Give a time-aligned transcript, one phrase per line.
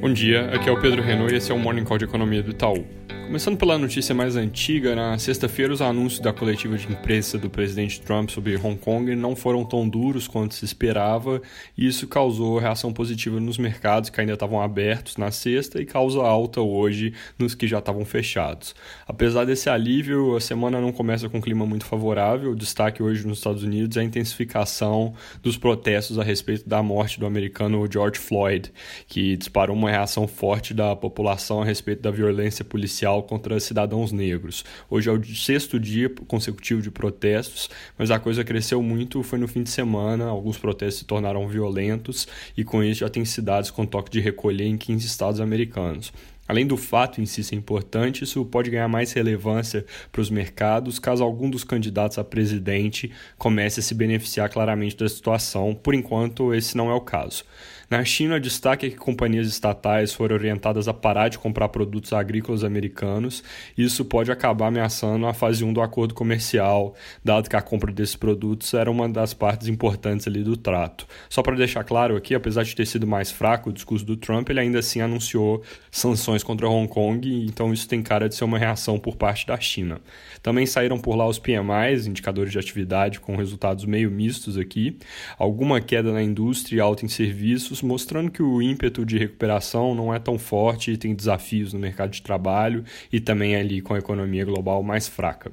[0.00, 2.40] Bom dia, aqui é o Pedro Renault e esse é o Morning Call de Economia
[2.40, 2.86] do Itaú.
[3.28, 8.00] Começando pela notícia mais antiga, na sexta-feira os anúncios da coletiva de imprensa do presidente
[8.00, 11.42] Trump sobre Hong Kong não foram tão duros quanto se esperava,
[11.76, 16.22] e isso causou reação positiva nos mercados que ainda estavam abertos na sexta e causa
[16.22, 18.74] alta hoje nos que já estavam fechados.
[19.06, 22.52] Apesar desse alívio, a semana não começa com um clima muito favorável.
[22.52, 27.20] O destaque hoje nos Estados Unidos é a intensificação dos protestos a respeito da morte
[27.20, 28.72] do americano George Floyd,
[29.06, 34.64] que disparou uma reação forte da população a respeito da violência policial contra cidadãos negros.
[34.88, 39.48] Hoje é o sexto dia consecutivo de protestos, mas a coisa cresceu muito foi no
[39.48, 40.26] fim de semana.
[40.26, 44.66] Alguns protestos se tornaram violentos e com isso já tem cidades com toque de recolher
[44.66, 46.12] em 15 estados americanos.
[46.48, 50.98] Além do fato em si ser importante, isso pode ganhar mais relevância para os mercados
[50.98, 55.74] caso algum dos candidatos a presidente comece a se beneficiar claramente da situação.
[55.74, 57.44] Por enquanto, esse não é o caso.
[57.90, 62.62] Na China, destaque é que companhias estatais foram orientadas a parar de comprar produtos agrícolas
[62.62, 63.42] americanos.
[63.78, 68.14] Isso pode acabar ameaçando a fase 1 do acordo comercial, dado que a compra desses
[68.14, 71.06] produtos era uma das partes importantes ali do trato.
[71.30, 74.50] Só para deixar claro aqui, apesar de ter sido mais fraco o discurso do Trump,
[74.50, 78.58] ele ainda assim anunciou sanções contra Hong Kong, então isso tem cara de ser uma
[78.58, 79.98] reação por parte da China.
[80.42, 84.98] Também saíram por lá os PMIs, indicadores de atividade, com resultados meio mistos aqui,
[85.38, 90.14] alguma queda na indústria e alta em serviços mostrando que o ímpeto de recuperação não
[90.14, 93.98] é tão forte e tem desafios no mercado de trabalho e também ali com a
[93.98, 95.52] economia global mais fraca.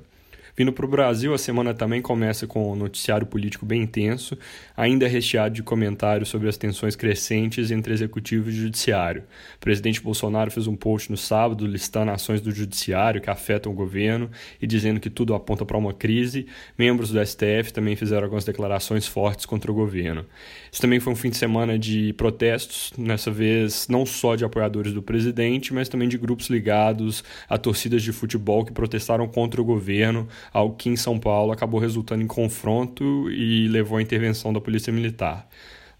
[0.57, 4.37] Vindo para o Brasil, a semana também começa com um noticiário político bem intenso,
[4.75, 9.23] ainda recheado de comentários sobre as tensões crescentes entre executivo e judiciário.
[9.57, 13.75] O presidente Bolsonaro fez um post no sábado listando ações do judiciário que afetam o
[13.75, 16.47] governo e dizendo que tudo aponta para uma crise.
[16.77, 20.25] Membros do STF também fizeram algumas declarações fortes contra o governo.
[20.71, 24.93] Esse também foi um fim de semana de protestos, nessa vez não só de apoiadores
[24.93, 29.65] do presidente, mas também de grupos ligados a torcidas de futebol que protestaram contra o
[29.65, 34.61] governo, algo que em São Paulo acabou resultando em confronto e levou à intervenção da
[34.61, 35.47] Polícia Militar.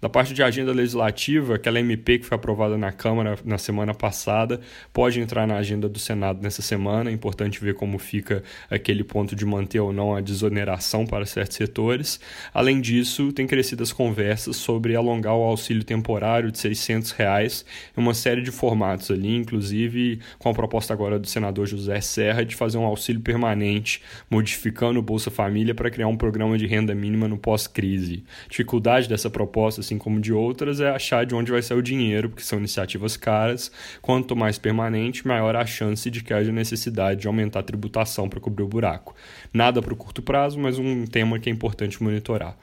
[0.06, 4.62] Da parte de agenda legislativa, aquela MP que foi aprovada na Câmara na semana passada
[4.94, 7.10] pode entrar na agenda do Senado nessa semana.
[7.10, 11.58] É importante ver como fica aquele ponto de manter ou não a desoneração para certos
[11.58, 12.20] setores.
[12.54, 17.66] Além disso, tem crescido as conversas sobre alongar o auxílio temporário de 600 reais
[17.98, 22.46] em uma série de formatos ali, inclusive com a proposta agora do senador José Serra
[22.46, 26.94] de fazer um auxílio permanente, modificando o Bolsa Família para criar um programa de renda
[26.94, 28.24] mínima no pós-crise.
[28.48, 31.82] Dificuldade dessa proposta, assim, assim como de outras, é achar de onde vai sair o
[31.82, 33.72] dinheiro, porque são iniciativas caras.
[34.02, 38.40] Quanto mais permanente, maior a chance de que haja necessidade de aumentar a tributação para
[38.40, 39.16] cobrir o buraco.
[39.54, 42.58] Nada para o curto prazo, mas um tema que é importante monitorar.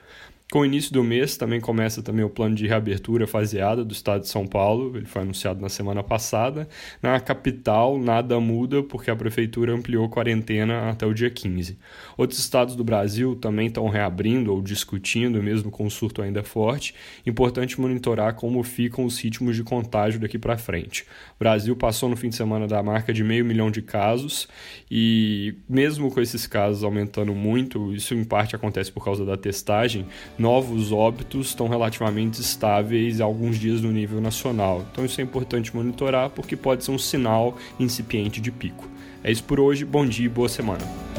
[0.52, 4.20] Com o início do mês também começa também o plano de reabertura faseada do estado
[4.20, 6.68] de São Paulo, ele foi anunciado na semana passada.
[7.00, 11.78] Na capital nada muda porque a prefeitura ampliou a quarentena até o dia 15.
[12.18, 16.94] Outros estados do Brasil também estão reabrindo ou discutindo, mesmo com o surto ainda forte.
[17.24, 21.06] Importante monitorar como ficam os ritmos de contágio daqui para frente.
[21.36, 24.46] O Brasil passou no fim de semana da marca de meio milhão de casos
[24.90, 30.04] e mesmo com esses casos aumentando muito, isso em parte acontece por causa da testagem,
[30.42, 34.84] novos óbitos estão relativamente estáveis alguns dias no nível nacional.
[34.90, 38.88] Então isso é importante monitorar porque pode ser um sinal incipiente de pico.
[39.22, 41.11] É isso por hoje, bom dia e boa semana.